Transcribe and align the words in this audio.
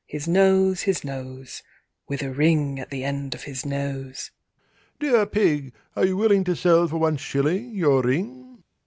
His 0.07 0.27
nose, 0.27 0.81
His 0.81 1.03
nose, 1.03 1.61
With 2.07 2.23
a 2.23 2.31
ring 2.31 2.79
at 2.79 2.89
the 2.89 3.03
end 3.03 3.35
of 3.35 3.43
his 3.43 3.63
nose. 3.67 4.31
III. 4.99 5.09
"Dear 5.11 5.25
Pig, 5.27 5.73
are 5.95 6.05
you 6.07 6.17
willing 6.17 6.43
to 6.45 6.55
sell 6.55 6.87
for 6.87 6.97
one 6.97 7.17
shilling 7.17 7.75
Your 7.75 8.01
ring?" 8.01 8.63